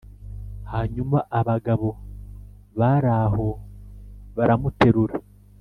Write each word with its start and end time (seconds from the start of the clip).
hanyuma 0.71 1.17
abagabo 1.39 1.89
bari 2.79 3.09
aho 3.23 3.47
baramuterura 4.35 5.15